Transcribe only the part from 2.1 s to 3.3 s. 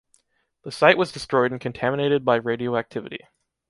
by radioactivity.